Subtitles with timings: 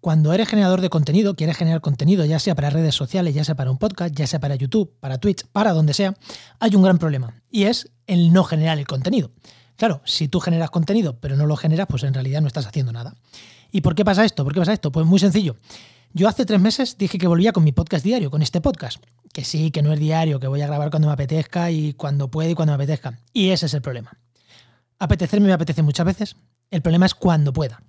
[0.00, 3.54] cuando eres generador de contenido, quieres generar contenido, ya sea para redes sociales, ya sea
[3.54, 6.14] para un podcast, ya sea para YouTube, para Twitch, para donde sea,
[6.58, 9.30] hay un gran problema y es el no generar el contenido.
[9.76, 12.92] Claro, si tú generas contenido pero no lo generas, pues en realidad no estás haciendo
[12.92, 13.14] nada.
[13.72, 14.44] ¿Y por qué pasa esto?
[14.44, 14.90] ¿Por qué pasa esto?
[14.90, 15.56] Pues muy sencillo.
[16.12, 19.02] Yo hace tres meses dije que volvía con mi podcast diario, con este podcast.
[19.32, 22.28] Que sí, que no es diario, que voy a grabar cuando me apetezca y cuando
[22.28, 23.20] puede y cuando me apetezca.
[23.32, 24.18] Y ese es el problema.
[24.98, 26.36] Apetecerme me apetece muchas veces.
[26.70, 27.80] El problema es cuando pueda.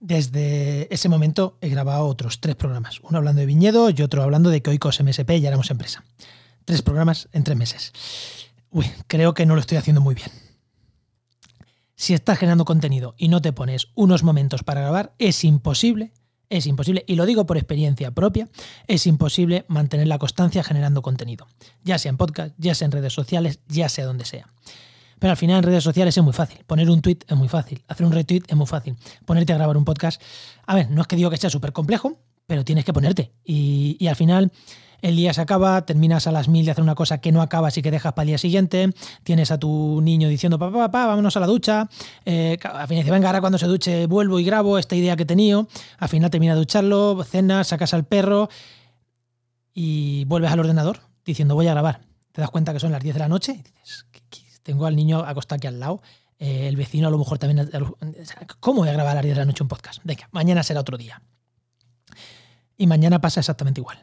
[0.00, 3.00] Desde ese momento he grabado otros tres programas.
[3.02, 6.04] Uno hablando de viñedo y otro hablando de que Oikos MSP ya éramos empresa.
[6.64, 7.92] Tres programas en tres meses.
[8.70, 10.30] Uy, creo que no lo estoy haciendo muy bien.
[11.96, 16.12] Si estás generando contenido y no te pones unos momentos para grabar, es imposible
[16.50, 18.48] es imposible, y lo digo por experiencia propia,
[18.86, 21.46] es imposible mantener la constancia generando contenido,
[21.84, 24.48] ya sea en podcast, ya sea en redes sociales, ya sea donde sea.
[25.18, 26.60] Pero al final en redes sociales es muy fácil.
[26.66, 27.82] Poner un tweet es muy fácil.
[27.88, 28.96] Hacer un retweet es muy fácil.
[29.24, 30.20] Ponerte a grabar un podcast.
[30.66, 33.32] A ver, no es que digo que sea súper complejo, pero tienes que ponerte.
[33.44, 34.52] Y, al final
[35.00, 37.76] el día se acaba, terminas a las mil de hacer una cosa que no acabas
[37.78, 38.90] y que dejas para el día siguiente,
[39.22, 41.88] tienes a tu niño diciendo, papá, papá, vámonos a la ducha,
[42.24, 45.22] eh, al final dice, venga, ahora cuando se duche vuelvo y grabo esta idea que
[45.22, 48.48] he tenido, al final termina de ducharlo, cenas, sacas al perro
[49.72, 52.00] y vuelves al ordenador diciendo, voy a grabar.
[52.32, 54.04] Te das cuenta que son las 10 de la noche y dices,
[54.68, 56.02] tengo al niño acostado aquí al lado,
[56.38, 57.70] eh, el vecino a lo mejor también...
[58.60, 60.02] ¿Cómo voy a grabar a las 10 de la noche un podcast?
[60.04, 61.22] Venga, mañana será otro día.
[62.76, 63.98] Y mañana pasa exactamente igual.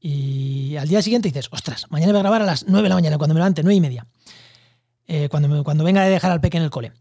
[0.00, 2.96] Y al día siguiente dices, ostras, mañana voy a grabar a las 9 de la
[2.96, 4.08] mañana, cuando me levante, 9 y media.
[5.06, 6.94] Eh, cuando, cuando venga a dejar al peque en el cole.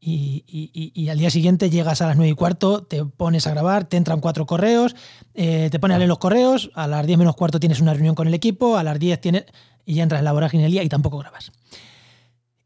[0.00, 3.98] Y, al día siguiente llegas a las 9 y cuarto, te pones a grabar, te
[3.98, 4.96] entran cuatro correos,
[5.34, 8.14] eh, te pones a leer los correos, a las 10 menos cuarto tienes una reunión
[8.14, 9.44] con el equipo, a las 10 tienes,
[9.84, 11.52] y ya entras en la vorágine del día y tampoco grabas.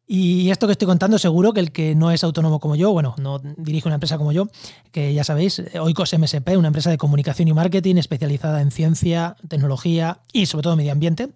[0.09, 3.17] Y esto que estoy contando, seguro que el que no es autónomo como yo, bueno,
[3.19, 4.47] no dirige una empresa como yo,
[4.93, 10.21] que ya sabéis, Oikos MSP, una empresa de comunicación y marketing especializada en ciencia, tecnología
[10.33, 11.31] y sobre todo medio ambiente.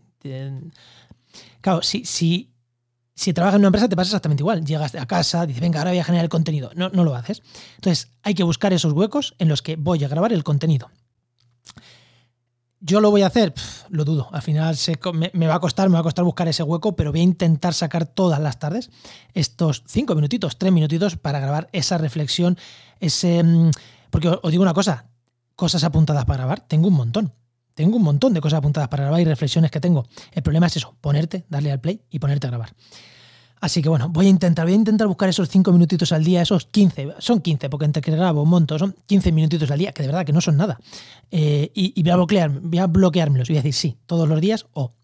[1.61, 2.50] Claro, si, si,
[3.15, 4.65] si trabajas en una empresa te pasa exactamente igual.
[4.65, 6.71] Llegas a casa, dices, venga, ahora voy a generar el contenido.
[6.77, 7.43] No, no lo haces.
[7.75, 10.91] Entonces, hay que buscar esos huecos en los que voy a grabar el contenido.
[12.81, 13.53] ¿Yo lo voy a hacer?
[13.91, 14.29] lo dudo.
[14.33, 14.77] Al final
[15.35, 17.75] me, va a costar, me va a costar buscar ese hueco, pero voy a intentar
[17.75, 18.91] sacar todas las tardes
[19.35, 22.57] estos cinco minutitos, tres minutitos para grabar esa reflexión,
[22.99, 23.43] ese.
[23.43, 23.71] Mm,
[24.11, 25.07] porque os digo una cosa,
[25.57, 27.35] cosas apuntadas para grabar, tengo un montón.
[27.75, 30.07] Tengo un montón de cosas apuntadas para grabar y reflexiones que tengo.
[30.33, 32.75] El problema es eso, ponerte, darle al play y ponerte a grabar.
[33.60, 36.41] Así que bueno, voy a intentar, voy a intentar buscar esos 5 minutitos al día,
[36.41, 39.93] esos 15, son 15, porque entre que grabo un montón, son 15 minutitos al día,
[39.93, 40.81] que de verdad que no son nada.
[41.31, 44.66] Eh, y, voy a bloquear, voy a bloqueármelos, voy a decir sí, todos los días
[44.72, 44.94] o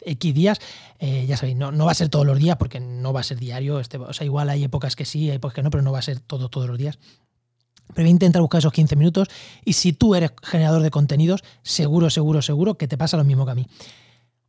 [0.00, 0.58] X días,
[0.98, 3.24] eh, ya sabéis, no, no, va a ser todos los días porque no va a
[3.24, 5.82] ser diario, este, o sea, igual hay épocas que sí, hay épocas que no, pero
[5.82, 6.98] no va a ser todo todos los días.
[7.94, 9.28] Pero voy a intentar buscar esos 15 minutos
[9.64, 13.44] y si tú eres generador de contenidos, seguro, seguro, seguro que te pasa lo mismo
[13.44, 13.66] que a mí.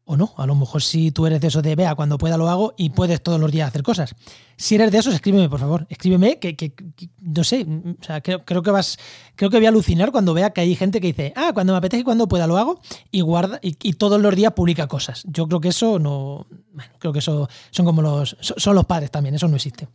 [0.09, 2.47] O no, a lo mejor si tú eres de eso de vea, cuando pueda lo
[2.47, 4.15] hago y puedes todos los días hacer cosas.
[4.55, 5.85] Si eres de esos, escríbeme, por favor.
[5.89, 6.73] Escríbeme, que,
[7.19, 8.97] no sé, o sea, creo, que vas,
[9.35, 11.79] creo que voy a alucinar cuando vea que hay gente que dice, ah, cuando me
[11.79, 12.79] apetece y cuando pueda lo hago,
[13.11, 15.23] y guarda, y, todos los días publica cosas.
[15.25, 16.47] Yo creo que eso no.
[16.71, 18.37] Bueno, creo que eso son como los.
[18.39, 19.89] Son los padres también, eso no existe.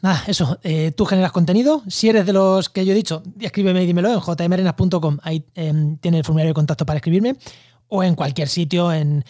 [0.00, 1.84] Nada, eso, eh, tú generas contenido.
[1.86, 5.18] Si eres de los que yo he dicho, escríbeme y dímelo en jmrenas.com.
[5.22, 7.36] Ahí eh, tiene el formulario de contacto para escribirme
[7.94, 9.22] o en cualquier sitio, en,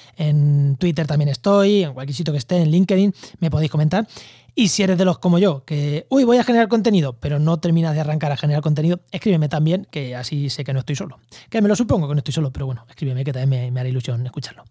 [0.79, 4.07] Twitter también estoy, en cualquier sitio que esté, en LinkedIn, me podéis comentar.
[4.55, 7.59] Y si eres de los como yo, que, uy, voy a generar contenido, pero no
[7.59, 11.19] terminas de arrancar a generar contenido, escríbeme también, que así sé que no estoy solo.
[11.51, 13.89] Que me lo supongo que no estoy solo, pero bueno, escríbeme, que también me, hará
[13.89, 14.63] ilusión escucharlo.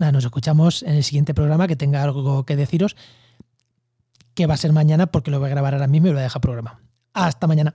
[0.00, 2.96] Nada, nos escuchamos en el siguiente programa, que tenga algo que deciros,
[4.32, 6.20] que va a ser mañana, porque lo voy a grabar ahora mismo y lo voy
[6.20, 6.78] a dejar programado.
[7.12, 7.74] Hasta mañana.